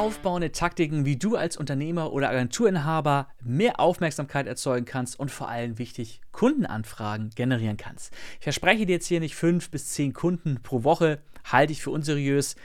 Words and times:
aufbauende 0.00 0.50
Taktiken, 0.50 1.04
wie 1.04 1.16
du 1.16 1.36
als 1.36 1.58
Unternehmer 1.58 2.14
oder 2.14 2.30
Agenturinhaber 2.30 3.28
mehr 3.42 3.78
Aufmerksamkeit 3.78 4.46
erzeugen 4.46 4.86
kannst 4.86 5.20
und 5.20 5.30
vor 5.30 5.50
allem 5.50 5.76
wichtig 5.76 6.22
Kundenanfragen 6.32 7.28
generieren 7.36 7.76
kannst. 7.76 8.10
Ich 8.38 8.44
verspreche 8.44 8.86
dir 8.86 8.94
jetzt 8.94 9.08
hier 9.08 9.20
nicht 9.20 9.36
fünf 9.36 9.70
bis 9.70 9.88
zehn 9.88 10.14
Kunden 10.14 10.62
pro 10.62 10.84
Woche, 10.84 11.20
halte 11.44 11.74
ich 11.74 11.82
für 11.82 11.90
unseriös. 11.90 12.56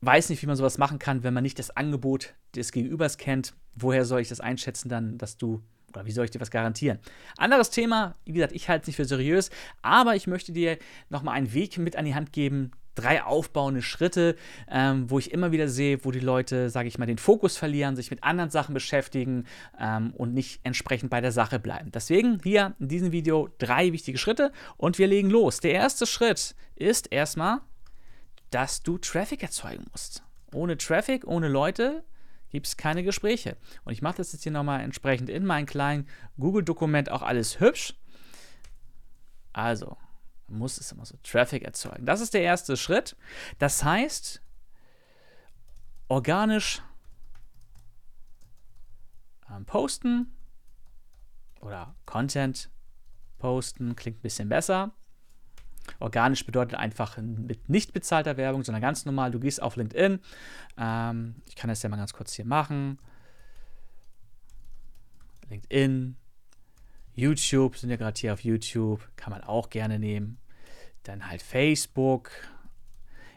Weiß 0.00 0.28
nicht, 0.28 0.42
wie 0.42 0.46
man 0.48 0.56
sowas 0.56 0.76
machen 0.76 0.98
kann, 0.98 1.22
wenn 1.22 1.32
man 1.32 1.44
nicht 1.44 1.60
das 1.60 1.70
Angebot 1.70 2.34
des 2.56 2.72
Gegenübers 2.72 3.16
kennt. 3.16 3.54
Woher 3.76 4.04
soll 4.04 4.20
ich 4.20 4.28
das 4.28 4.40
einschätzen 4.40 4.88
dann, 4.88 5.18
dass 5.18 5.36
du 5.36 5.62
oder 5.94 6.04
wie 6.04 6.12
soll 6.12 6.24
ich 6.24 6.32
dir 6.32 6.40
was 6.40 6.50
garantieren? 6.50 6.98
Anderes 7.36 7.70
Thema, 7.70 8.16
wie 8.24 8.32
gesagt, 8.32 8.54
ich 8.54 8.68
halte 8.68 8.82
es 8.82 8.86
nicht 8.88 8.96
für 8.96 9.04
seriös, 9.04 9.50
aber 9.82 10.16
ich 10.16 10.26
möchte 10.26 10.50
dir 10.50 10.78
nochmal 11.10 11.36
einen 11.36 11.52
Weg 11.52 11.78
mit 11.78 11.94
an 11.94 12.06
die 12.06 12.14
Hand 12.16 12.32
geben, 12.32 12.72
drei 12.94 13.22
aufbauende 13.22 13.82
Schritte, 13.82 14.36
ähm, 14.70 15.10
wo 15.10 15.18
ich 15.18 15.32
immer 15.32 15.52
wieder 15.52 15.68
sehe, 15.68 16.04
wo 16.04 16.10
die 16.10 16.20
Leute, 16.20 16.70
sage 16.70 16.88
ich 16.88 16.98
mal, 16.98 17.06
den 17.06 17.18
Fokus 17.18 17.56
verlieren, 17.56 17.96
sich 17.96 18.10
mit 18.10 18.22
anderen 18.22 18.50
Sachen 18.50 18.74
beschäftigen 18.74 19.44
ähm, 19.78 20.12
und 20.16 20.34
nicht 20.34 20.60
entsprechend 20.64 21.10
bei 21.10 21.20
der 21.20 21.32
Sache 21.32 21.58
bleiben. 21.58 21.90
Deswegen 21.92 22.40
hier 22.42 22.74
in 22.78 22.88
diesem 22.88 23.12
Video 23.12 23.48
drei 23.58 23.92
wichtige 23.92 24.18
Schritte 24.18 24.52
und 24.76 24.98
wir 24.98 25.06
legen 25.06 25.30
los. 25.30 25.60
Der 25.60 25.72
erste 25.72 26.06
Schritt 26.06 26.54
ist 26.76 27.12
erstmal, 27.12 27.60
dass 28.50 28.82
du 28.82 28.98
Traffic 28.98 29.42
erzeugen 29.42 29.86
musst. 29.90 30.22
Ohne 30.52 30.76
Traffic, 30.76 31.26
ohne 31.26 31.48
Leute 31.48 32.04
gibt 32.50 32.66
es 32.66 32.76
keine 32.76 33.02
Gespräche. 33.02 33.56
Und 33.84 33.92
ich 33.92 34.02
mache 34.02 34.18
das 34.18 34.32
jetzt 34.32 34.42
hier 34.42 34.52
nochmal 34.52 34.82
entsprechend 34.82 35.30
in 35.30 35.44
meinem 35.46 35.66
kleinen 35.66 36.06
Google-Dokument 36.38 37.10
auch 37.10 37.22
alles 37.22 37.60
hübsch. 37.60 37.94
Also, 39.54 39.96
muss 40.52 40.78
es 40.78 40.92
immer 40.92 41.04
so 41.04 41.16
Traffic 41.22 41.62
erzeugen. 41.62 42.06
Das 42.06 42.20
ist 42.20 42.34
der 42.34 42.42
erste 42.42 42.76
Schritt. 42.76 43.16
Das 43.58 43.82
heißt, 43.84 44.40
organisch 46.08 46.82
ähm, 49.50 49.64
posten 49.64 50.32
oder 51.60 51.94
Content 52.06 52.70
posten 53.38 53.96
klingt 53.96 54.18
ein 54.18 54.22
bisschen 54.22 54.48
besser. 54.48 54.92
Organisch 55.98 56.46
bedeutet 56.46 56.78
einfach 56.78 57.16
mit 57.18 57.68
nicht 57.68 57.92
bezahlter 57.92 58.36
Werbung, 58.36 58.62
sondern 58.62 58.82
ganz 58.82 59.04
normal. 59.04 59.32
Du 59.32 59.40
gehst 59.40 59.60
auf 59.60 59.76
LinkedIn. 59.76 60.20
Ähm, 60.76 61.34
ich 61.46 61.56
kann 61.56 61.68
das 61.68 61.82
ja 61.82 61.88
mal 61.88 61.96
ganz 61.96 62.12
kurz 62.12 62.32
hier 62.34 62.44
machen. 62.44 62.98
LinkedIn, 65.50 66.16
YouTube 67.14 67.76
sind 67.76 67.90
ja 67.90 67.96
gerade 67.96 68.18
hier 68.18 68.32
auf 68.32 68.44
YouTube, 68.44 69.06
kann 69.16 69.32
man 69.32 69.44
auch 69.44 69.70
gerne 69.70 69.98
nehmen. 69.98 70.38
Dann 71.04 71.28
halt 71.28 71.42
Facebook, 71.42 72.30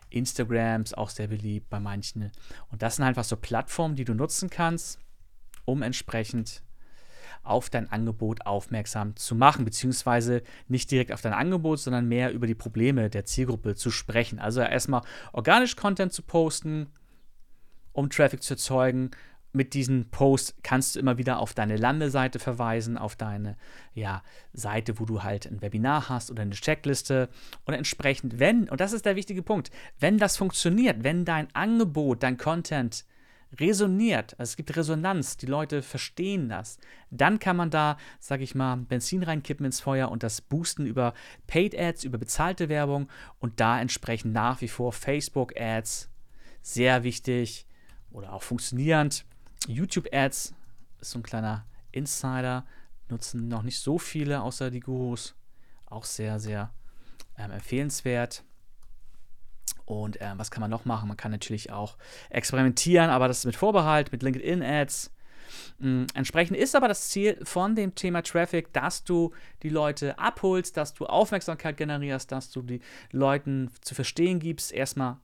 Instagram 0.09 0.83
ist 0.83 0.97
auch 0.97 1.09
sehr 1.09 1.27
beliebt 1.27 1.69
bei 1.69 1.79
manchen. 1.79 2.31
Und 2.71 2.81
das 2.81 2.95
sind 2.95 3.05
einfach 3.05 3.23
so 3.23 3.35
Plattformen, 3.35 3.95
die 3.95 4.05
du 4.05 4.13
nutzen 4.13 4.49
kannst, 4.49 4.99
um 5.65 5.81
entsprechend 5.81 6.63
auf 7.43 7.69
dein 7.69 7.91
Angebot 7.91 8.45
aufmerksam 8.45 9.15
zu 9.15 9.35
machen, 9.35 9.65
beziehungsweise 9.65 10.41
nicht 10.67 10.89
direkt 10.89 11.11
auf 11.11 11.21
dein 11.21 11.33
Angebot, 11.33 11.79
sondern 11.79 12.07
mehr 12.07 12.31
über 12.33 12.47
die 12.47 12.55
Probleme 12.55 13.09
der 13.09 13.25
Zielgruppe 13.25 13.75
zu 13.75 13.91
sprechen. 13.91 14.39
Also 14.39 14.61
erstmal 14.61 15.03
organisch 15.31 15.75
Content 15.75 16.11
zu 16.11 16.23
posten, 16.23 16.87
um 17.93 18.09
Traffic 18.09 18.41
zu 18.41 18.55
erzeugen, 18.55 19.11
mit 19.55 19.73
diesen 19.73 20.09
Posts 20.11 20.55
kannst 20.63 20.95
du 20.95 20.99
immer 20.99 21.17
wieder 21.17 21.39
auf 21.39 21.53
deine 21.53 21.77
Landeseite 21.77 22.39
verweisen, 22.39 22.97
auf 22.97 23.15
deine 23.15 23.57
ja, 23.93 24.21
Seite, 24.53 24.99
wo 24.99 25.05
du 25.05 25.23
halt 25.23 25.45
ein 25.45 25.61
Webinar 25.61 26.09
hast 26.09 26.29
oder 26.29 26.43
eine 26.43 26.55
Checkliste. 26.55 27.29
Und 27.65 27.73
entsprechend, 27.73 28.39
wenn, 28.39 28.69
und 28.69 28.81
das 28.81 28.93
ist 28.93 29.05
der 29.05 29.15
wichtige 29.15 29.41
Punkt, 29.41 29.71
wenn 29.99 30.17
das 30.17 30.37
funktioniert, 30.37 31.03
wenn 31.03 31.25
dein 31.25 31.47
Angebot, 31.55 32.23
dein 32.23 32.37
Content 32.37 33.05
resoniert, 33.59 34.33
also 34.37 34.51
es 34.51 34.57
gibt 34.57 34.75
Resonanz, 34.75 35.37
die 35.37 35.45
Leute 35.45 35.81
verstehen 35.81 36.49
das, 36.49 36.77
dann 37.09 37.39
kann 37.39 37.55
man 37.55 37.69
da, 37.69 37.97
sage 38.19 38.43
ich 38.43 38.55
mal, 38.55 38.75
Benzin 38.75 39.23
reinkippen 39.23 39.65
ins 39.65 39.79
Feuer 39.79 40.09
und 40.09 40.23
das 40.23 40.41
boosten 40.41 40.85
über 40.85 41.13
Paid 41.47 41.77
Ads, 41.77 42.03
über 42.03 42.17
bezahlte 42.17 42.69
Werbung 42.69 43.07
und 43.39 43.59
da 43.59 43.79
entsprechend 43.79 44.33
nach 44.33 44.61
wie 44.61 44.67
vor 44.67 44.91
Facebook 44.91 45.53
Ads, 45.59 46.09
sehr 46.61 47.03
wichtig 47.03 47.67
oder 48.11 48.33
auch 48.33 48.43
funktionierend 48.43 49.25
YouTube-Ads 49.67 50.53
ist 51.01 51.11
so 51.11 51.19
ein 51.19 51.23
kleiner 51.23 51.65
Insider, 51.91 52.65
nutzen 53.09 53.47
noch 53.47 53.63
nicht 53.63 53.79
so 53.79 53.97
viele 53.97 54.41
außer 54.41 54.71
die 54.71 54.79
Gurus. 54.79 55.35
Auch 55.85 56.03
sehr, 56.03 56.39
sehr 56.39 56.71
ähm, 57.37 57.51
empfehlenswert. 57.51 58.43
Und 59.85 60.17
ähm, 60.19 60.39
was 60.39 60.49
kann 60.49 60.61
man 60.61 60.71
noch 60.71 60.85
machen? 60.85 61.07
Man 61.07 61.17
kann 61.17 61.31
natürlich 61.31 61.71
auch 61.71 61.97
experimentieren, 62.29 63.09
aber 63.09 63.27
das 63.27 63.39
ist 63.39 63.45
mit 63.45 63.55
Vorbehalt, 63.55 64.11
mit 64.11 64.23
LinkedIn-Ads. 64.23 65.11
Ähm, 65.79 66.07
entsprechend 66.15 66.57
ist 66.57 66.75
aber 66.75 66.87
das 66.87 67.09
Ziel 67.09 67.39
von 67.43 67.75
dem 67.75 67.93
Thema 67.93 68.23
Traffic, 68.23 68.73
dass 68.73 69.03
du 69.03 69.31
die 69.61 69.69
Leute 69.69 70.17
abholst, 70.17 70.75
dass 70.77 70.93
du 70.93 71.05
Aufmerksamkeit 71.05 71.77
generierst, 71.77 72.31
dass 72.31 72.49
du 72.49 72.63
die 72.63 72.81
Leuten 73.11 73.69
zu 73.81 73.93
verstehen 73.93 74.39
gibst, 74.39 74.71
erstmal, 74.71 75.17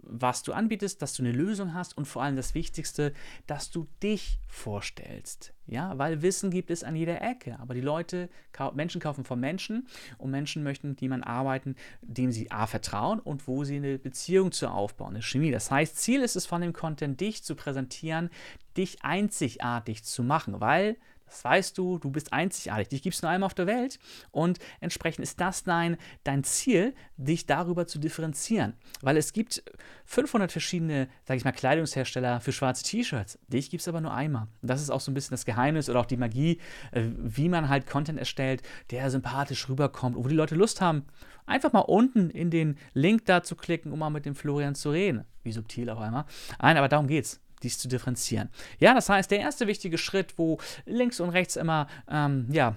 was 0.00 0.42
du 0.42 0.52
anbietest, 0.52 1.02
dass 1.02 1.14
du 1.14 1.22
eine 1.22 1.32
Lösung 1.32 1.74
hast 1.74 1.96
und 1.96 2.06
vor 2.06 2.22
allem 2.22 2.36
das 2.36 2.54
Wichtigste, 2.54 3.12
dass 3.46 3.70
du 3.70 3.88
dich 4.02 4.38
vorstellst. 4.46 5.52
Ja, 5.66 5.98
weil 5.98 6.22
Wissen 6.22 6.50
gibt 6.50 6.70
es 6.70 6.82
an 6.82 6.96
jeder 6.96 7.20
Ecke, 7.20 7.58
aber 7.60 7.74
die 7.74 7.80
Leute, 7.80 8.30
Menschen 8.74 9.00
kaufen 9.00 9.24
von 9.24 9.38
Menschen 9.38 9.86
und 10.16 10.30
Menschen 10.30 10.62
möchten 10.62 10.90
mit 10.90 11.00
jemandem 11.00 11.28
arbeiten, 11.28 11.76
dem 12.00 12.32
sie 12.32 12.50
A 12.50 12.66
vertrauen 12.66 13.20
und 13.20 13.46
wo 13.46 13.64
sie 13.64 13.76
eine 13.76 13.98
Beziehung 13.98 14.52
zu 14.52 14.68
aufbauen, 14.68 15.10
eine 15.10 15.22
Chemie. 15.22 15.50
Das 15.50 15.70
heißt, 15.70 15.96
Ziel 15.98 16.22
ist 16.22 16.36
es 16.36 16.46
von 16.46 16.62
dem 16.62 16.72
Content, 16.72 17.20
dich 17.20 17.44
zu 17.44 17.54
präsentieren, 17.54 18.30
dich 18.76 19.04
einzigartig 19.04 20.04
zu 20.04 20.22
machen, 20.22 20.60
weil 20.60 20.96
das 21.28 21.44
weißt 21.44 21.78
du, 21.78 21.98
du 21.98 22.10
bist 22.10 22.32
einzigartig, 22.32 22.88
dich 22.88 23.02
gibt 23.02 23.14
es 23.16 23.22
nur 23.22 23.30
einmal 23.30 23.46
auf 23.46 23.54
der 23.54 23.66
Welt 23.66 23.98
und 24.30 24.58
entsprechend 24.80 25.22
ist 25.22 25.40
das 25.40 25.64
dein, 25.64 25.96
dein 26.24 26.44
Ziel, 26.44 26.94
dich 27.16 27.46
darüber 27.46 27.86
zu 27.86 27.98
differenzieren. 27.98 28.74
Weil 29.00 29.16
es 29.16 29.32
gibt 29.32 29.62
500 30.06 30.52
verschiedene, 30.52 31.08
sag 31.24 31.36
ich 31.36 31.44
mal, 31.44 31.52
Kleidungshersteller 31.52 32.40
für 32.40 32.52
schwarze 32.52 32.84
T-Shirts. 32.84 33.38
Dich 33.48 33.70
gibt 33.70 33.80
es 33.82 33.88
aber 33.88 34.00
nur 34.00 34.12
einmal. 34.12 34.48
Und 34.62 34.68
das 34.70 34.80
ist 34.80 34.90
auch 34.90 35.00
so 35.00 35.10
ein 35.10 35.14
bisschen 35.14 35.32
das 35.32 35.44
Geheimnis 35.44 35.88
oder 35.88 36.00
auch 36.00 36.06
die 36.06 36.16
Magie, 36.16 36.60
äh, 36.92 37.02
wie 37.16 37.48
man 37.48 37.68
halt 37.68 37.86
Content 37.86 38.18
erstellt, 38.18 38.62
der 38.90 39.10
sympathisch 39.10 39.68
rüberkommt 39.68 40.16
wo 40.16 40.28
die 40.28 40.34
Leute 40.34 40.54
Lust 40.54 40.80
haben, 40.80 41.04
einfach 41.46 41.72
mal 41.72 41.80
unten 41.80 42.30
in 42.30 42.50
den 42.50 42.76
Link 42.92 43.24
da 43.26 43.42
zu 43.42 43.56
klicken, 43.56 43.92
um 43.92 43.98
mal 43.98 44.10
mit 44.10 44.26
dem 44.26 44.34
Florian 44.34 44.74
zu 44.74 44.90
reden. 44.90 45.24
Wie 45.42 45.52
subtil 45.52 45.88
auch 45.90 46.00
einmal. 46.00 46.24
Nein, 46.60 46.76
aber 46.76 46.88
darum 46.88 47.06
geht's 47.06 47.40
dies 47.62 47.78
zu 47.78 47.88
differenzieren. 47.88 48.50
Ja, 48.78 48.94
das 48.94 49.08
heißt, 49.08 49.30
der 49.30 49.40
erste 49.40 49.66
wichtige 49.66 49.98
Schritt, 49.98 50.34
wo 50.36 50.58
links 50.86 51.20
und 51.20 51.30
rechts 51.30 51.56
immer 51.56 51.86
ähm, 52.08 52.46
ja, 52.50 52.76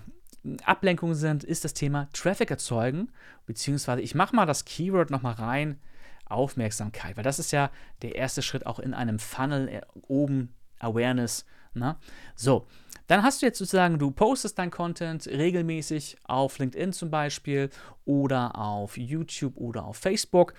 Ablenkungen 0.64 1.16
sind, 1.16 1.44
ist 1.44 1.64
das 1.64 1.74
Thema 1.74 2.08
Traffic 2.14 2.50
erzeugen, 2.50 3.10
beziehungsweise 3.46 4.02
ich 4.02 4.16
mache 4.16 4.36
mal 4.36 4.46
das 4.46 4.66
Keyword 4.66 5.12
nochmal 5.12 5.34
rein, 5.34 5.80
Aufmerksamkeit, 6.26 7.18
weil 7.18 7.24
das 7.24 7.40
ist 7.40 7.52
ja 7.52 7.70
der 8.02 8.16
erste 8.16 8.42
Schritt 8.42 8.66
auch 8.66 8.80
in 8.80 8.94
einem 8.94 9.20
Funnel 9.20 9.68
äh, 9.68 9.82
oben, 10.08 10.54
Awareness. 10.80 11.46
Ne? 11.74 11.96
So, 12.36 12.68
dann 13.08 13.24
hast 13.24 13.42
du 13.42 13.46
jetzt 13.46 13.60
sozusagen, 13.60 14.00
du 14.00 14.12
postest 14.12 14.58
dein 14.58 14.72
Content 14.72 15.28
regelmäßig 15.28 16.18
auf 16.24 16.58
LinkedIn 16.58 16.94
zum 16.94 17.12
Beispiel 17.12 17.70
oder 18.06 18.58
auf 18.58 18.98
YouTube 18.98 19.58
oder 19.58 19.86
auf 19.86 19.98
Facebook 19.98 20.54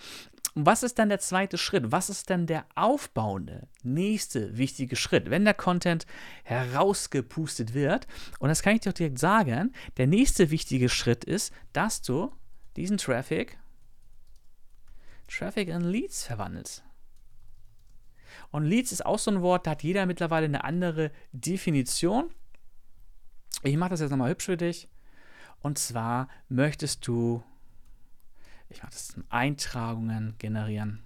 und 0.55 0.67
was 0.67 0.83
ist 0.83 0.99
dann 0.99 1.09
der 1.09 1.19
zweite 1.19 1.57
Schritt? 1.57 1.93
Was 1.93 2.11
ist 2.11 2.29
dann 2.29 2.47
der 2.47 2.67
aufbauende 2.75 3.69
nächste 3.83 4.59
wichtige 4.59 4.97
Schritt, 4.97 5.31
wenn 5.31 5.45
der 5.45 5.55
Content 5.55 6.07
herausgepustet 6.45 7.73
wird? 7.73 8.07
Und 8.39 8.51
das 8.51 8.63
kann 8.63 8.75
ich 8.75 8.83
dir 8.83 8.93
direkt 8.93 9.19
sagen. 9.19 9.73
Der 9.97 10.07
nächste 10.07 10.51
wichtige 10.51 10.91
Schritt 10.91 11.25
ist, 11.25 11.55
dass 11.73 12.03
du 12.03 12.33
diesen 12.77 12.99
Traffic, 12.99 13.59
Traffic 15.27 15.69
in 15.69 15.83
Leads 15.83 16.25
verwandelst. 16.25 16.85
Und 18.51 18.65
Leads 18.65 18.93
ist 18.93 19.07
auch 19.07 19.19
so 19.19 19.31
ein 19.31 19.41
Wort, 19.41 19.67
da 19.67 19.71
hat 19.71 19.83
jeder 19.83 20.05
mittlerweile 20.05 20.45
eine 20.45 20.65
andere 20.65 21.13
Definition. 21.33 22.31
Ich 23.63 23.77
mache 23.79 23.91
das 23.91 24.01
jetzt 24.01 24.11
nochmal 24.11 24.31
hübsch 24.31 24.47
für 24.47 24.59
dich. 24.59 24.91
Und 25.61 25.79
zwar 25.79 26.29
möchtest 26.49 27.07
du 27.07 27.43
ich 28.73 28.83
mache 28.83 28.93
das 28.93 29.15
Eintragungen 29.29 30.35
generieren. 30.39 31.03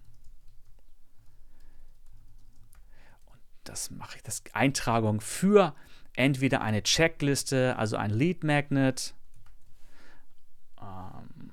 Und 3.27 3.41
das 3.65 3.91
mache 3.91 4.17
ich, 4.17 4.23
das 4.23 4.43
Eintragung 4.53 5.21
für 5.21 5.75
entweder 6.15 6.63
eine 6.63 6.83
Checkliste, 6.83 7.77
also 7.77 7.97
ein 7.97 8.11
Lead 8.11 8.45
Magnet, 8.45 9.15
ähm, 10.81 11.51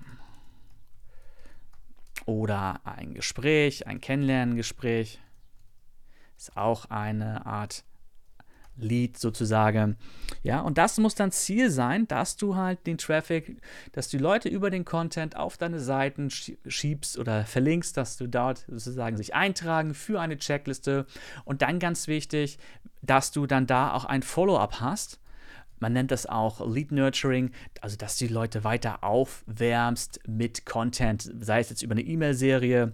oder 2.26 2.80
ein 2.86 3.14
Gespräch, 3.14 3.88
ein 3.88 4.00
Kennenlerngespräch. 4.00 5.20
Ist 6.38 6.56
auch 6.56 6.86
eine 6.86 7.46
Art 7.46 7.84
Lead 8.76 9.18
sozusagen. 9.18 9.98
Ja, 10.42 10.62
und 10.62 10.78
das 10.78 10.98
muss 10.98 11.16
dann 11.16 11.32
Ziel 11.32 11.70
sein, 11.70 12.08
dass 12.08 12.38
du 12.38 12.56
halt 12.56 12.86
den 12.88 12.98
Traffic, 12.98 13.62
dass 13.92 14.10
du 14.10 14.18
Leute 14.18 14.50
über 14.50 14.70
den 14.70 14.86
Content 14.86 15.36
auf 15.36 15.58
deine 15.58 15.80
Seiten 15.80 16.30
schiebst 16.30 17.18
oder 17.18 17.46
verlinkst, 17.46 17.96
dass 17.96 18.18
du 18.18 18.28
dort 18.28 18.66
sozusagen 18.68 19.18
sich 19.18 19.36
eintragen 19.36 19.94
für 19.94 20.20
eine 20.20 20.38
Checkliste. 20.38 21.06
Und 21.46 21.62
dann 21.62 21.80
ganz 21.80 22.08
wichtig, 22.08 22.58
dass 23.02 23.32
du 23.32 23.46
dann 23.46 23.68
da 23.68 23.94
auch 23.94 24.06
ein 24.06 24.24
Follow-up 24.24 24.80
hast. 24.80 25.20
Man 25.80 25.94
nennt 25.94 26.12
das 26.12 26.26
auch 26.26 26.66
Lead 26.66 26.92
Nurturing, 26.92 27.52
also 27.82 27.98
dass 27.98 28.18
du 28.18 28.28
die 28.28 28.34
Leute 28.34 28.64
weiter 28.64 29.04
aufwärmst 29.04 30.22
mit 30.28 30.66
Content, 30.66 31.30
sei 31.40 31.60
es 31.60 31.70
jetzt 31.70 31.82
über 31.82 31.92
eine 31.92 32.04
E-Mail-Serie. 32.04 32.94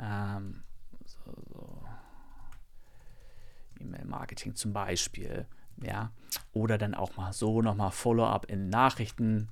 Ähm, 0.00 0.62
E-Mail-Marketing 3.80 4.54
zum 4.54 4.72
Beispiel, 4.72 5.46
ja, 5.82 6.10
oder 6.52 6.78
dann 6.78 6.94
auch 6.94 7.16
mal 7.16 7.32
so 7.32 7.62
nochmal 7.62 7.90
Follow-up 7.90 8.46
in 8.50 8.68
Nachrichten. 8.68 9.48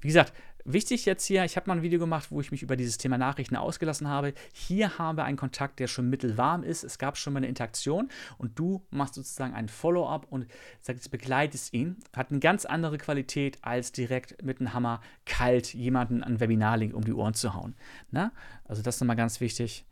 Wie 0.00 0.08
gesagt, 0.08 0.32
wichtig 0.64 1.06
jetzt 1.06 1.24
hier, 1.24 1.44
ich 1.44 1.56
habe 1.56 1.68
mal 1.68 1.76
ein 1.76 1.82
Video 1.82 1.98
gemacht, 1.98 2.30
wo 2.30 2.40
ich 2.40 2.50
mich 2.50 2.62
über 2.62 2.76
dieses 2.76 2.98
Thema 2.98 3.18
Nachrichten 3.18 3.56
ausgelassen 3.56 4.08
habe. 4.08 4.34
Hier 4.52 4.98
haben 4.98 5.16
wir 5.16 5.24
einen 5.24 5.36
Kontakt, 5.36 5.80
der 5.80 5.86
schon 5.86 6.08
mittelwarm 6.08 6.62
ist. 6.62 6.84
Es 6.84 6.98
gab 6.98 7.16
schon 7.16 7.32
mal 7.32 7.38
eine 7.38 7.48
Interaktion 7.48 8.08
und 8.36 8.58
du 8.58 8.84
machst 8.90 9.14
sozusagen 9.14 9.54
ein 9.54 9.68
Follow-up 9.68 10.26
und 10.30 10.46
sagst, 10.80 11.10
begleitest 11.10 11.72
ihn. 11.72 11.96
Hat 12.14 12.30
eine 12.30 12.40
ganz 12.40 12.64
andere 12.64 12.98
Qualität, 12.98 13.58
als 13.62 13.92
direkt 13.92 14.42
mit 14.42 14.60
einem 14.60 14.74
Hammer 14.74 15.00
kalt 15.24 15.74
jemanden 15.74 16.22
an 16.22 16.40
Webinarlink 16.40 16.94
um 16.94 17.04
die 17.04 17.12
Ohren 17.12 17.34
zu 17.34 17.54
hauen. 17.54 17.74
Na? 18.10 18.32
Also 18.64 18.82
das 18.82 18.96
ist 18.96 19.00
nochmal 19.00 19.16
ganz 19.16 19.40
wichtig 19.40 19.84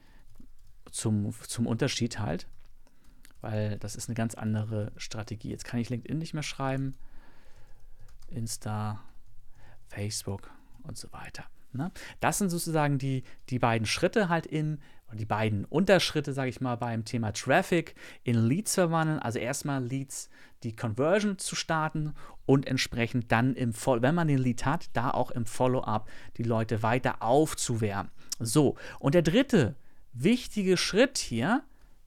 zum, 0.90 1.34
zum 1.42 1.66
Unterschied 1.66 2.18
halt, 2.18 2.46
weil 3.40 3.78
das 3.78 3.96
ist 3.96 4.08
eine 4.08 4.14
ganz 4.14 4.34
andere 4.34 4.92
Strategie. 4.96 5.50
Jetzt 5.50 5.64
kann 5.64 5.80
ich 5.80 5.90
LinkedIn 5.90 6.18
nicht 6.18 6.34
mehr 6.34 6.42
schreiben, 6.42 6.94
Insta, 8.28 9.00
Facebook 9.88 10.50
und 10.82 10.96
so 10.96 11.12
weiter. 11.12 11.44
Ne? 11.72 11.90
Das 12.20 12.38
sind 12.38 12.50
sozusagen 12.50 12.98
die, 12.98 13.24
die 13.50 13.58
beiden 13.58 13.86
Schritte 13.86 14.28
halt 14.28 14.46
in, 14.46 14.80
die 15.12 15.24
beiden 15.24 15.64
Unterschritte, 15.64 16.32
sage 16.32 16.50
ich 16.50 16.60
mal, 16.60 16.76
beim 16.76 17.04
Thema 17.04 17.32
Traffic 17.32 17.94
in 18.24 18.36
Leads 18.46 18.74
verwandeln. 18.74 19.20
Also 19.20 19.38
erstmal 19.38 19.84
Leads, 19.84 20.28
die 20.62 20.74
Conversion 20.74 21.38
zu 21.38 21.54
starten 21.54 22.14
und 22.44 22.66
entsprechend 22.66 23.30
dann, 23.30 23.54
im 23.54 23.72
wenn 23.74 24.14
man 24.14 24.28
den 24.28 24.38
Lead 24.38 24.64
hat, 24.64 24.90
da 24.94 25.10
auch 25.10 25.30
im 25.30 25.46
Follow-up 25.46 26.08
die 26.38 26.42
Leute 26.42 26.82
weiter 26.82 27.22
aufzuwärmen. 27.22 28.10
So, 28.38 28.76
und 28.98 29.14
der 29.14 29.22
dritte 29.22 29.76
wichtige 30.18 30.76
Schritt 30.76 31.18
hier, 31.18 31.62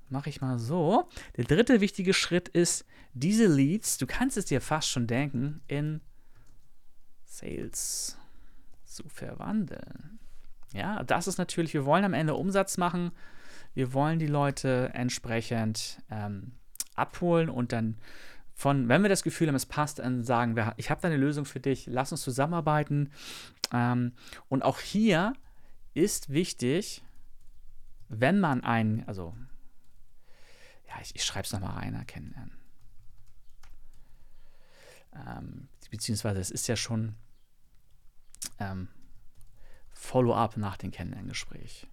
mache 0.09 0.29
ich 0.29 0.41
mal 0.41 0.59
so, 0.59 1.07
der 1.37 1.45
dritte 1.45 1.81
wichtige 1.81 2.13
Schritt 2.13 2.49
ist, 2.49 2.85
diese 3.13 3.47
Leads, 3.47 3.97
du 3.97 4.07
kannst 4.07 4.37
es 4.37 4.45
dir 4.45 4.61
fast 4.61 4.89
schon 4.89 5.07
denken, 5.07 5.61
in 5.67 6.01
Sales 7.25 8.17
zu 8.85 9.07
verwandeln. 9.07 10.19
Ja, 10.73 11.03
das 11.03 11.27
ist 11.27 11.37
natürlich, 11.37 11.73
wir 11.73 11.85
wollen 11.85 12.05
am 12.05 12.13
Ende 12.13 12.35
Umsatz 12.35 12.77
machen, 12.77 13.11
wir 13.73 13.93
wollen 13.93 14.19
die 14.19 14.27
Leute 14.27 14.91
entsprechend 14.93 16.01
ähm, 16.09 16.53
abholen 16.95 17.49
und 17.49 17.71
dann 17.71 17.97
von, 18.53 18.89
wenn 18.89 19.03
wir 19.03 19.09
das 19.09 19.23
Gefühl 19.23 19.47
haben, 19.47 19.55
es 19.55 19.65
passt, 19.65 19.99
dann 19.99 20.23
sagen 20.23 20.57
wir, 20.57 20.73
ich 20.75 20.89
habe 20.89 20.99
da 21.01 21.07
eine 21.07 21.17
Lösung 21.17 21.45
für 21.45 21.61
dich, 21.61 21.87
lass 21.87 22.11
uns 22.11 22.21
zusammenarbeiten. 22.21 23.09
Ähm, 23.71 24.11
und 24.49 24.63
auch 24.63 24.79
hier 24.79 25.31
ist 25.93 26.33
wichtig, 26.33 27.01
wenn 28.09 28.39
man 28.39 28.63
ein, 28.63 29.07
also, 29.07 29.35
ja, 30.87 30.95
ich, 31.01 31.15
ich 31.15 31.23
schreibe 31.23 31.45
es 31.45 31.53
nochmal 31.53 31.77
rein, 31.77 32.05
kennenlernen. 32.07 32.57
Ähm, 35.15 35.69
beziehungsweise 35.89 36.39
es 36.39 36.51
ist 36.51 36.67
ja 36.67 36.75
schon 36.75 37.15
ähm, 38.59 38.89
Follow-up 39.91 40.57
nach 40.57 40.77
dem 40.77 40.91
Kennenlerngespräch. 40.91 41.87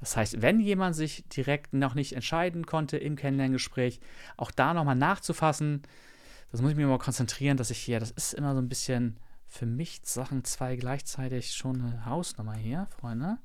Das 0.00 0.16
heißt, 0.16 0.42
wenn 0.42 0.60
jemand 0.60 0.96
sich 0.96 1.24
direkt 1.28 1.72
noch 1.72 1.94
nicht 1.94 2.12
entscheiden 2.12 2.66
konnte 2.66 2.96
im 2.96 3.16
Kennenlerngespräch, 3.16 4.00
auch 4.36 4.50
da 4.50 4.74
nochmal 4.74 4.96
nachzufassen, 4.96 5.82
das 6.50 6.60
muss 6.60 6.72
ich 6.72 6.76
mir 6.76 6.86
mal 6.86 6.98
konzentrieren, 6.98 7.56
dass 7.56 7.70
ich 7.70 7.78
hier, 7.78 8.00
das 8.00 8.10
ist 8.10 8.34
immer 8.34 8.54
so 8.54 8.60
ein 8.60 8.68
bisschen 8.68 9.18
für 9.46 9.66
mich 9.66 10.00
Sachen 10.04 10.44
zwei 10.44 10.76
gleichzeitig 10.76 11.54
schon 11.54 11.80
eine 11.80 12.04
Hausnummer 12.04 12.54
hier, 12.54 12.86
Freunde. 12.98 13.38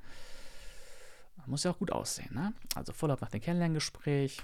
Muss 1.45 1.63
ja 1.63 1.71
auch 1.71 1.79
gut 1.79 1.91
aussehen, 1.91 2.33
ne? 2.33 2.53
Also 2.75 2.93
Follow-up 2.93 3.21
nach 3.21 3.31
dem 3.31 3.41
Kennenlerngespräch. 3.41 4.43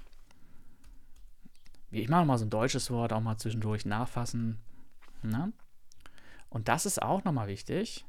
Ich 1.91 2.09
mache 2.09 2.25
mal 2.25 2.37
so 2.37 2.45
ein 2.45 2.49
deutsches 2.49 2.89
Wort 2.89 3.13
auch 3.13 3.21
mal 3.21 3.37
zwischendurch 3.37 3.85
nachfassen. 3.85 4.59
Ne? 5.21 5.53
Und 6.49 6.67
das 6.67 6.85
ist 6.85 7.01
auch 7.01 7.23
nochmal 7.23 7.47
wichtig, 7.47 8.05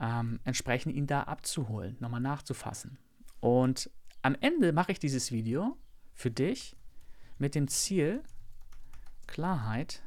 ähm, 0.00 0.40
entsprechend 0.44 0.94
ihn 0.94 1.06
da 1.06 1.22
abzuholen, 1.22 1.96
nochmal 2.00 2.20
nachzufassen. 2.20 2.98
Und 3.40 3.90
am 4.22 4.34
Ende 4.40 4.72
mache 4.72 4.92
ich 4.92 4.98
dieses 4.98 5.30
Video 5.30 5.76
für 6.14 6.30
dich 6.30 6.76
mit 7.38 7.54
dem 7.54 7.68
Ziel, 7.68 8.22
Klarheit, 9.26 10.02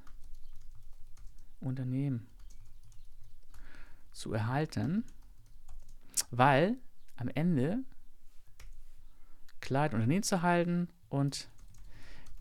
Unternehmen 1.59 2.27
zu 4.11 4.33
erhalten 4.33 5.05
weil 6.31 6.77
am 7.17 7.29
Ende 7.29 7.83
Klarheit 9.59 9.93
Unternehmen 9.93 10.23
zu 10.23 10.41
halten 10.41 10.89
und 11.09 11.49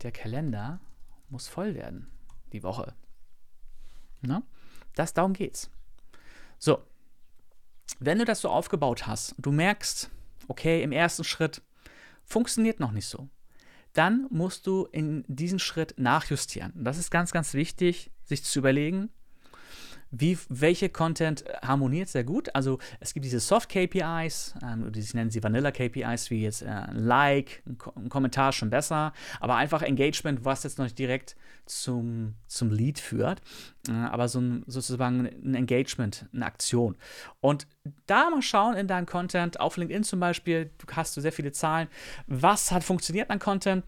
der 0.01 0.11
Kalender 0.11 0.79
muss 1.29 1.47
voll 1.47 1.75
werden, 1.75 2.07
die 2.51 2.63
Woche. 2.63 2.95
Na? 4.21 4.43
Das, 4.95 5.13
darum 5.13 5.33
geht's. 5.33 5.69
So, 6.57 6.83
wenn 7.99 8.19
du 8.19 8.25
das 8.25 8.41
so 8.41 8.49
aufgebaut 8.49 9.07
hast 9.07 9.33
und 9.33 9.45
du 9.45 9.51
merkst, 9.51 10.09
okay, 10.47 10.81
im 10.81 10.91
ersten 10.91 11.23
Schritt 11.23 11.61
funktioniert 12.23 12.79
noch 12.79 12.91
nicht 12.91 13.07
so, 13.07 13.29
dann 13.93 14.27
musst 14.29 14.67
du 14.67 14.85
in 14.91 15.23
diesen 15.27 15.59
Schritt 15.59 15.95
nachjustieren. 15.97 16.71
das 16.75 16.97
ist 16.97 17.11
ganz, 17.11 17.31
ganz 17.31 17.53
wichtig, 17.53 18.11
sich 18.23 18.43
zu 18.43 18.59
überlegen, 18.59 19.09
wie, 20.11 20.37
welche 20.49 20.89
Content 20.89 21.45
harmoniert 21.61 22.09
sehr 22.09 22.23
gut. 22.23 22.53
Also 22.53 22.79
es 22.99 23.13
gibt 23.13 23.25
diese 23.25 23.39
Soft-KPIs, 23.39 24.55
ähm, 24.61 24.91
die 24.91 25.05
nennen 25.13 25.31
sie 25.31 25.41
Vanilla-KPIs, 25.41 26.29
wie 26.29 26.43
jetzt 26.43 26.61
äh, 26.61 26.67
ein 26.67 26.97
Like, 26.97 27.63
ein, 27.65 27.77
Ko 27.77 27.93
ein, 27.95 28.09
Kommentar 28.09 28.51
schon 28.51 28.69
besser, 28.69 29.13
aber 29.39 29.55
einfach 29.55 29.81
Engagement, 29.81 30.43
was 30.43 30.63
jetzt 30.63 30.77
noch 30.77 30.85
nicht 30.85 30.99
direkt 30.99 31.35
zum, 31.65 32.35
zum 32.47 32.71
Lead 32.71 32.99
führt, 32.99 33.41
äh, 33.87 33.93
aber 33.93 34.27
so 34.27 34.41
ein, 34.41 34.63
sozusagen 34.67 35.27
ein 35.27 35.55
Engagement, 35.55 36.25
eine 36.33 36.45
Aktion. 36.45 36.97
Und 37.39 37.67
da 38.05 38.29
mal 38.29 38.41
schauen 38.41 38.75
in 38.75 38.87
deinem 38.87 39.05
Content, 39.05 39.59
auf 39.59 39.77
LinkedIn 39.77 40.03
zum 40.03 40.19
Beispiel, 40.19 40.71
du 40.77 40.93
hast 40.93 41.15
du 41.15 41.21
sehr 41.21 41.31
viele 41.31 41.53
Zahlen, 41.53 41.87
was 42.27 42.71
hat 42.71 42.83
funktioniert 42.83 43.29
an 43.29 43.39
Content, 43.39 43.85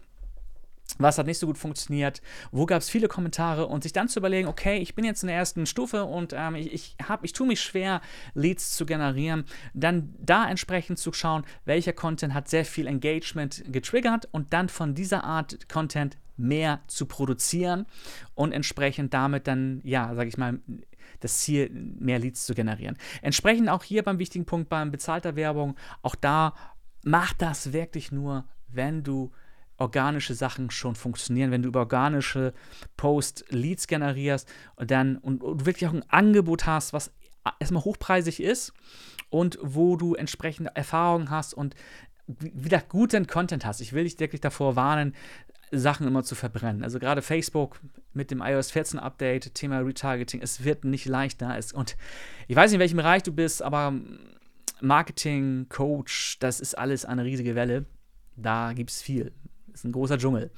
was 0.98 1.18
hat 1.18 1.26
nicht 1.26 1.38
so 1.38 1.46
gut 1.46 1.58
funktioniert, 1.58 2.22
wo 2.52 2.66
gab 2.66 2.80
es 2.80 2.90
viele 2.90 3.08
Kommentare 3.08 3.66
und 3.66 3.82
sich 3.82 3.92
dann 3.92 4.08
zu 4.08 4.20
überlegen, 4.20 4.48
okay, 4.48 4.78
ich 4.78 4.94
bin 4.94 5.04
jetzt 5.04 5.22
in 5.22 5.28
der 5.28 5.36
ersten 5.36 5.66
Stufe 5.66 6.04
und 6.04 6.32
ähm, 6.36 6.54
ich, 6.54 6.72
ich, 6.72 6.96
hab, 7.08 7.24
ich 7.24 7.32
tue 7.32 7.46
mich 7.46 7.60
schwer, 7.60 8.00
Leads 8.34 8.76
zu 8.76 8.86
generieren, 8.86 9.44
dann 9.72 10.14
da 10.18 10.48
entsprechend 10.48 10.98
zu 10.98 11.12
schauen, 11.12 11.44
welcher 11.64 11.92
Content 11.92 12.34
hat 12.34 12.48
sehr 12.48 12.64
viel 12.64 12.86
Engagement 12.86 13.64
getriggert 13.68 14.28
und 14.30 14.52
dann 14.52 14.68
von 14.68 14.94
dieser 14.94 15.24
Art 15.24 15.68
Content 15.68 16.16
mehr 16.36 16.80
zu 16.86 17.06
produzieren 17.06 17.86
und 18.34 18.52
entsprechend 18.52 19.14
damit 19.14 19.46
dann, 19.46 19.80
ja, 19.84 20.14
sag 20.14 20.28
ich 20.28 20.36
mal, 20.36 20.60
das 21.20 21.38
Ziel, 21.38 21.70
mehr 21.70 22.18
Leads 22.18 22.44
zu 22.44 22.54
generieren. 22.54 22.96
Entsprechend 23.22 23.68
auch 23.68 23.82
hier 23.82 24.02
beim 24.02 24.18
wichtigen 24.18 24.44
Punkt 24.44 24.68
beim 24.68 24.90
bezahlter 24.90 25.36
Werbung, 25.36 25.76
auch 26.02 26.14
da 26.14 26.54
macht 27.04 27.40
das 27.40 27.72
wirklich 27.72 28.12
nur, 28.12 28.44
wenn 28.68 29.02
du 29.02 29.30
organische 29.78 30.34
Sachen 30.34 30.70
schon 30.70 30.94
funktionieren, 30.94 31.50
wenn 31.50 31.62
du 31.62 31.68
über 31.68 31.80
organische 31.80 32.52
Post 32.96 33.44
Leads 33.48 33.86
generierst 33.86 34.48
und 34.76 34.90
dann 34.90 35.16
und, 35.16 35.42
und 35.42 35.66
wirklich 35.66 35.88
auch 35.88 35.94
ein 35.94 36.08
Angebot 36.08 36.66
hast, 36.66 36.92
was 36.92 37.12
erstmal 37.58 37.84
hochpreisig 37.84 38.40
ist 38.40 38.72
und 39.30 39.58
wo 39.62 39.96
du 39.96 40.14
entsprechende 40.14 40.70
Erfahrungen 40.74 41.30
hast 41.30 41.54
und 41.54 41.74
wieder 42.26 42.80
guten 42.88 43.26
Content 43.26 43.66
hast. 43.66 43.80
Ich 43.80 43.92
will 43.92 44.04
dich 44.04 44.18
wirklich 44.18 44.40
davor 44.40 44.76
warnen, 44.76 45.14
Sachen 45.70 46.06
immer 46.06 46.22
zu 46.22 46.34
verbrennen. 46.34 46.84
Also 46.84 46.98
gerade 46.98 47.20
Facebook 47.20 47.80
mit 48.12 48.30
dem 48.30 48.40
iOS 48.40 48.70
14 48.70 48.98
Update, 48.98 49.54
Thema 49.54 49.80
Retargeting, 49.80 50.40
es 50.40 50.64
wird 50.64 50.84
nicht 50.84 51.06
leichter. 51.06 51.56
Es, 51.58 51.72
und 51.72 51.96
ich 52.48 52.56
weiß 52.56 52.70
nicht, 52.70 52.76
in 52.76 52.80
welchem 52.80 52.96
Bereich 52.96 53.22
du 53.24 53.32
bist, 53.32 53.62
aber 53.62 53.92
Marketing, 54.80 55.66
Coach, 55.68 56.38
das 56.38 56.60
ist 56.60 56.78
alles 56.78 57.04
eine 57.04 57.24
riesige 57.24 57.54
Welle. 57.54 57.86
Da 58.36 58.72
gibt 58.72 58.90
es 58.90 59.02
viel 59.02 59.32
ist 59.74 59.84
ein 59.84 59.92
großer 59.92 60.18
Dschungel. 60.18 60.50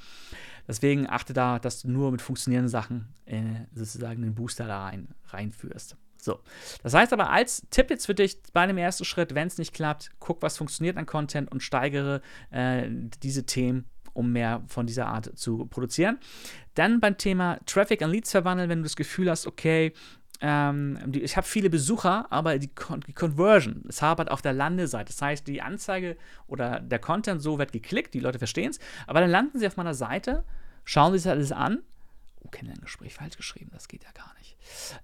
Deswegen 0.69 1.09
achte 1.09 1.33
da, 1.33 1.59
dass 1.59 1.83
du 1.83 1.91
nur 1.91 2.11
mit 2.11 2.23
funktionierenden 2.23 2.71
Sachen 2.71 3.09
äh, 3.25 3.43
sozusagen 3.75 4.23
den 4.23 4.35
Booster 4.35 4.67
da 4.67 4.85
rein, 4.85 5.09
reinführst. 5.29 5.97
So, 6.21 6.41
das 6.83 6.93
heißt 6.93 7.13
aber 7.13 7.31
als 7.31 7.63
Tipp 7.71 7.89
jetzt 7.91 8.07
für 8.07 8.15
dich 8.15 8.43
bei 8.53 8.67
dem 8.67 8.79
ersten 8.79 9.05
Schritt, 9.05 9.35
wenn 9.35 9.47
es 9.47 9.59
nicht 9.59 9.73
klappt, 9.73 10.11
guck, 10.19 10.43
was 10.43 10.57
funktioniert 10.57 10.97
an 10.97 11.07
Content 11.07 11.53
und 11.53 11.63
steigere 11.63 12.21
äh, 12.51 12.89
diese 13.23 13.47
Themen 13.47 13.87
um 14.17 14.33
mehr 14.33 14.63
von 14.67 14.87
dieser 14.87 15.07
Art 15.07 15.39
zu 15.39 15.67
produzieren. 15.67 16.19
Dann 16.75 17.01
beim 17.01 17.19
Thema 17.19 17.59
Traffic 17.67 18.03
and 18.03 18.13
Leads 18.13 18.31
verwandeln, 18.31 18.71
wenn 18.71 18.79
du 18.79 18.85
das 18.85 18.97
Gefühl 18.97 19.31
hast, 19.31 19.47
okay, 19.47 19.93
ähm, 20.41 20.99
die, 21.07 21.23
ich 21.23 21.37
habe 21.37 21.47
viele 21.47 21.71
Besucher, 21.71 22.31
aber 22.31 22.59
die, 22.59 22.69
Con 22.69 23.01
die 23.01 23.13
Conversion, 23.13 23.85
es 23.89 24.03
hapert 24.03 24.31
auf 24.31 24.43
der 24.43 24.53
Landeseite. 24.53 25.13
Das 25.13 25.23
heißt, 25.23 25.47
die 25.47 25.63
Anzeige 25.63 26.17
oder 26.47 26.81
der 26.81 26.99
Content 26.99 27.43
so 27.43 27.59
wird 27.59 27.73
geklickt, 27.73 28.15
die 28.15 28.21
Leute 28.21 28.39
verstehen 28.39 28.71
es, 28.71 28.79
aber 29.07 29.21
dann 29.21 29.31
landen 29.31 29.59
sie 29.59 29.67
auf 29.67 29.77
meiner 29.77 29.95
Seite, 29.95 30.45
schauen 30.85 31.13
sich 31.13 31.23
das 31.23 31.33
alles 31.33 31.53
an. 31.53 31.83
Oh, 32.43 32.49
Kennenlerngespräch 32.49 33.15
falsch 33.15 33.37
geschrieben, 33.37 33.71
das 33.73 33.89
geht 33.89 34.05
ja 34.05 34.13
gar 34.13 34.33
nicht. 34.39 34.57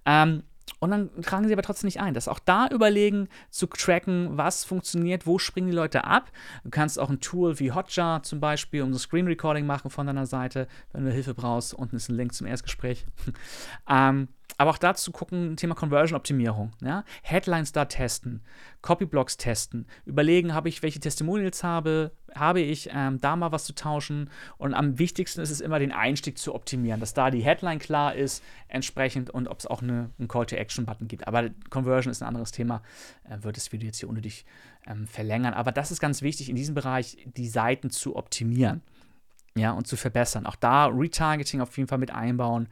Ähm, 0.05 0.43
und 0.79 0.91
dann 0.91 1.09
tragen 1.21 1.47
sie 1.47 1.53
aber 1.53 1.61
trotzdem 1.61 1.87
nicht 1.87 2.01
ein. 2.01 2.13
Das 2.13 2.27
auch 2.27 2.39
da 2.39 2.67
überlegen, 2.67 3.29
zu 3.49 3.67
tracken, 3.67 4.37
was 4.37 4.65
funktioniert, 4.65 5.25
wo 5.25 5.39
springen 5.39 5.67
die 5.67 5.75
Leute 5.75 6.03
ab. 6.03 6.31
Du 6.63 6.69
kannst 6.71 6.99
auch 6.99 7.09
ein 7.09 7.21
Tool 7.21 7.59
wie 7.59 7.71
Hotjar 7.71 8.23
zum 8.23 8.39
Beispiel, 8.39 8.81
um 8.81 8.91
so 8.91 8.99
Screen 8.99 9.27
Recording 9.27 9.65
machen 9.65 9.89
von 9.89 10.07
deiner 10.07 10.25
Seite, 10.25 10.67
wenn 10.91 11.05
du 11.05 11.11
Hilfe 11.11 11.33
brauchst. 11.33 11.73
Unten 11.73 11.95
ist 11.95 12.09
ein 12.09 12.15
Link 12.15 12.33
zum 12.33 12.47
Erstgespräch. 12.47 13.05
ähm, 13.89 14.27
aber 14.57 14.71
auch 14.71 14.77
dazu 14.77 15.11
gucken, 15.11 15.57
Thema 15.57 15.75
Conversion-Optimierung. 15.75 16.71
Ja? 16.81 17.03
Headlines 17.21 17.71
da 17.71 17.85
testen, 17.85 18.41
Copyblocks 18.81 19.37
testen, 19.37 19.87
überlegen, 20.05 20.53
habe 20.53 20.69
ich 20.69 20.83
welche 20.83 20.99
Testimonials 20.99 21.63
habe, 21.63 22.11
habe 22.35 22.61
ich 22.61 22.89
ähm, 22.91 23.19
da 23.19 23.35
mal 23.35 23.51
was 23.51 23.65
zu 23.65 23.73
tauschen. 23.73 24.29
Und 24.57 24.73
am 24.73 24.99
wichtigsten 24.99 25.41
ist 25.41 25.49
es 25.49 25.61
immer, 25.61 25.79
den 25.79 25.91
Einstieg 25.91 26.37
zu 26.37 26.53
optimieren, 26.53 26.99
dass 26.99 27.13
da 27.13 27.31
die 27.31 27.43
Headline 27.43 27.79
klar 27.79 28.15
ist, 28.15 28.43
entsprechend 28.67 29.29
und 29.29 29.47
ob 29.47 29.59
es 29.59 29.67
auch 29.67 29.81
eine, 29.81 30.09
einen 30.17 30.27
Call-to-Action-Button 30.27 31.07
gibt. 31.07 31.27
Aber 31.27 31.49
Conversion 31.69 32.11
ist 32.11 32.21
ein 32.21 32.27
anderes 32.27 32.51
Thema, 32.51 32.81
äh, 33.29 33.43
wird 33.43 33.57
das 33.57 33.71
Video 33.71 33.87
jetzt 33.87 33.99
hier 33.99 34.09
unnötig 34.09 34.45
ähm, 34.87 35.07
verlängern. 35.07 35.53
Aber 35.53 35.71
das 35.71 35.91
ist 35.91 35.99
ganz 35.99 36.21
wichtig, 36.21 36.49
in 36.49 36.55
diesem 36.55 36.75
Bereich 36.75 37.17
die 37.37 37.47
Seiten 37.47 37.89
zu 37.89 38.15
optimieren 38.15 38.81
ja, 39.55 39.71
und 39.71 39.87
zu 39.87 39.97
verbessern. 39.97 40.45
Auch 40.45 40.55
da 40.55 40.87
Retargeting 40.87 41.61
auf 41.61 41.77
jeden 41.77 41.87
Fall 41.87 41.99
mit 41.99 42.11
einbauen. 42.11 42.67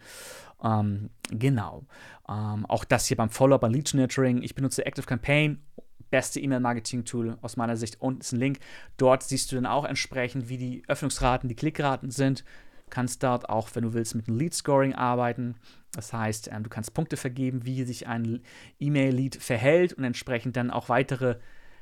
Ähm, 0.64 1.10
genau. 1.30 1.86
Ähm, 2.30 2.66
auch 2.68 2.84
das 2.84 3.08
hier 3.08 3.18
beim 3.18 3.30
Follow-up 3.30 3.64
an 3.64 3.72
Lead 3.72 3.94
Nurturing. 3.94 4.42
Ich 4.44 4.56
benutze 4.56 4.86
Active 4.86 5.06
Campaign, 5.06 5.62
beste 6.10 6.40
E-Mail-Marketing-Tool 6.40 7.38
aus 7.42 7.58
meiner 7.58 7.78
Sicht. 7.78 8.00
Unten 8.00 8.22
ist 8.22 8.32
ein 8.32 8.40
Link. 8.40 8.60
Dort 8.98 9.24
siehst 9.24 9.52
du 9.52 9.56
dann 9.56 9.66
auch 9.66 9.86
entsprechend, 9.86 10.50
wie 10.50 10.58
die 10.58 10.84
Öffnungsraten, 10.88 11.50
die 11.50 11.56
Klickraten 11.56 12.12
sind. 12.12 12.44
Kannst 12.90 13.24
dort 13.24 13.50
auch, 13.50 13.70
wenn 13.74 13.84
du 13.84 13.94
willst, 13.94 14.16
mit 14.16 14.28
einem 14.28 14.38
Lead-Scoring 14.38 14.94
arbeiten. 14.94 15.56
Das 15.94 16.14
heißt, 16.14 16.50
ähm, 16.52 16.64
du 16.64 16.70
kannst 16.70 16.94
Punkte 16.94 17.18
vergeben, 17.18 17.66
wie 17.66 17.84
sich 17.84 18.08
ein 18.08 18.42
E-Mail-Lead 18.80 19.38
verhält 19.38 19.94
und 19.94 20.04
entsprechend 20.04 20.58
dann 20.58 20.72
auch 20.72 20.90
weitere 20.90 21.38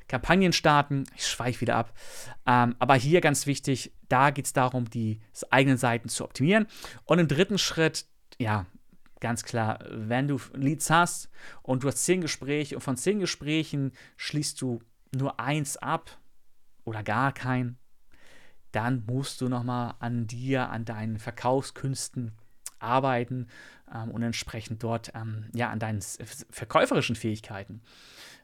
Kampagnen 0.08 0.52
starten. 0.52 1.04
Ich 1.16 1.26
schweife 1.26 1.60
wieder 1.60 1.76
ab. 1.76 1.92
Ähm, 2.46 2.74
aber 2.78 2.94
hier 2.94 3.20
ganz 3.20 3.46
wichtig, 3.46 3.92
da 4.08 4.30
geht 4.30 4.46
es 4.46 4.52
darum, 4.52 4.90
die 4.90 5.20
eigenen 5.50 5.78
Seiten 5.78 6.08
zu 6.08 6.24
optimieren. 6.24 6.66
Und 7.04 7.18
im 7.18 7.28
dritten 7.28 7.58
Schritt, 7.58 8.06
ja, 8.40 8.64
ganz 9.20 9.44
klar, 9.44 9.78
wenn 9.90 10.26
du 10.26 10.40
Leads 10.54 10.88
hast 10.88 11.28
und 11.62 11.84
du 11.84 11.88
hast 11.88 12.04
zehn 12.04 12.22
Gespräche 12.22 12.74
und 12.74 12.80
von 12.80 12.96
zehn 12.96 13.20
Gesprächen 13.20 13.92
schließt 14.16 14.60
du 14.62 14.80
nur 15.14 15.38
eins 15.38 15.76
ab 15.76 16.18
oder 16.84 17.02
gar 17.02 17.32
kein, 17.32 17.76
dann 18.72 19.04
musst 19.06 19.42
du 19.42 19.48
nochmal 19.48 19.94
an 19.98 20.26
dir, 20.26 20.70
an 20.70 20.86
deinen 20.86 21.18
Verkaufskünsten 21.18 22.32
arbeiten 22.78 23.48
ähm, 23.94 24.10
und 24.10 24.22
entsprechend 24.22 24.82
dort 24.82 25.12
ähm, 25.14 25.50
ja, 25.54 25.68
an 25.68 25.80
deinen 25.80 26.00
verkäuferischen 26.00 27.14
Fähigkeiten 27.14 27.82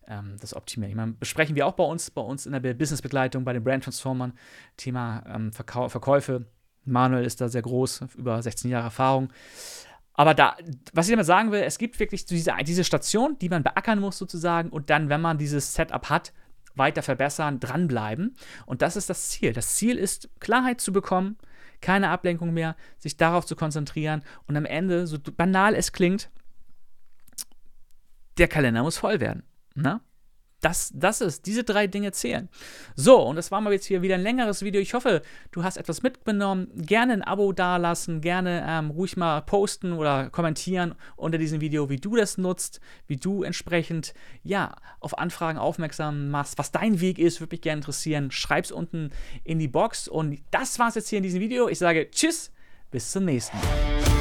ähm, 0.07 0.37
das 0.41 0.55
optimieren. 0.55 0.91
Ich 0.91 0.97
meine, 0.97 1.12
besprechen 1.12 1.57
wir 1.57 1.67
auch 1.67 1.73
bei 1.73 1.85
uns, 1.85 2.11
bei 2.11 2.21
uns 2.21 2.45
in 2.45 2.53
der 2.53 2.75
Businessbegleitung, 2.75 3.45
bei 3.45 3.55
den 3.55 3.65
Brand 3.65 3.85
Transformern, 3.85 4.35
Thema 4.76 5.25
ähm, 5.26 5.53
Verkäufe. 5.53 6.45
Manuel 6.87 7.25
ist 7.25 7.40
da 7.40 7.49
sehr 7.49 7.62
groß, 7.62 8.05
über 8.16 8.43
16 8.43 8.71
Jahre 8.71 8.85
Erfahrung. 8.85 9.33
Aber 10.14 10.33
da, 10.33 10.57
was 10.95 11.07
ich 11.07 11.12
damit 11.12 11.26
sagen 11.26 11.52
will, 11.52 11.61
es 11.61 11.76
gibt 11.78 12.00
wirklich 12.00 12.25
diese, 12.25 12.52
diese 12.64 12.85
Station, 12.85 13.38
die 13.38 13.50
man 13.50 13.62
beackern 13.62 14.00
muss 14.00 14.16
sozusagen 14.16 14.71
und 14.71 14.88
dann, 14.88 15.11
wenn 15.11 15.21
man 15.21 15.37
dieses 15.37 15.75
Setup 15.75 16.09
hat, 16.09 16.33
weiter 16.75 17.02
verbessern, 17.02 17.61
dranbleiben. 17.61 18.35
Und 18.64 18.83
das 18.83 18.97
ist 18.97 19.11
das 19.11 19.28
Ziel. 19.28 19.52
Das 19.52 19.76
Ziel 19.76 19.99
ist, 19.99 20.31
Klarheit 20.40 20.81
zu 20.81 20.93
bekommen, 20.93 21.37
keine 21.81 22.11
Ablenkung 22.11 22.52
mehr, 22.55 22.76
sich 22.99 23.16
darauf 23.16 23.45
zu 23.47 23.57
konzentrieren 23.57 24.23
und 24.47 24.57
am 24.57 24.64
Ende, 24.64 25.07
so 25.07 25.19
banal 25.19 25.75
es 25.75 25.93
klingt, 25.93 26.31
der 28.38 28.49
Kalender 28.49 28.83
muss 28.83 28.99
voll 28.99 29.21
werden. 29.21 29.43
Na? 29.75 30.00
Das, 30.60 30.90
das 30.94 31.20
ist, 31.20 31.46
diese 31.46 31.64
drei 31.64 31.86
Dinge 31.86 32.12
zählen. 32.12 32.48
So, 32.94 33.20
und 33.20 33.36
das 33.36 33.50
war 33.50 33.60
mal 33.60 33.72
jetzt 33.72 33.84
hier 33.84 34.02
wieder 34.02 34.14
ein 34.14 34.22
längeres 34.22 34.62
Video. 34.62 34.80
Ich 34.80 34.94
hoffe, 34.94 35.22
du 35.52 35.62
hast 35.62 35.76
etwas 35.76 36.02
mitgenommen. 36.02 36.68
Gerne 36.75 37.12
ein 37.12 37.22
Abo 37.22 37.52
dalassen, 37.52 38.20
gerne 38.20 38.64
ähm, 38.66 38.90
ruhig 38.90 39.16
mal 39.16 39.42
posten 39.42 39.92
oder 39.92 40.30
kommentieren 40.30 40.94
unter 41.16 41.38
diesem 41.38 41.60
Video, 41.60 41.90
wie 41.90 41.98
du 41.98 42.16
das 42.16 42.38
nutzt, 42.38 42.80
wie 43.06 43.16
du 43.16 43.42
entsprechend, 43.42 44.14
ja, 44.42 44.75
auf 45.00 45.18
Anfragen 45.18 45.58
aufmerksam 45.58 46.30
machst, 46.30 46.56
was 46.58 46.72
dein 46.72 47.00
Weg 47.00 47.18
ist, 47.18 47.40
würde 47.40 47.54
mich 47.54 47.60
gerne 47.60 47.80
interessieren. 47.80 48.30
Schreib's 48.30 48.72
unten 48.72 49.10
in 49.44 49.58
die 49.58 49.68
Box. 49.68 50.08
Und 50.08 50.38
das 50.50 50.78
war's 50.78 50.94
jetzt 50.94 51.08
hier 51.10 51.18
in 51.18 51.22
diesem 51.22 51.40
Video. 51.40 51.68
Ich 51.68 51.78
sage 51.78 52.10
Tschüss, 52.10 52.50
bis 52.90 53.12
zum 53.12 53.26
nächsten 53.26 53.56
Mal. 53.58 54.15